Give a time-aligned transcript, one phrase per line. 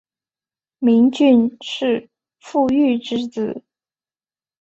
[0.79, 2.09] 明俊是
[2.39, 3.63] 傅玉之子。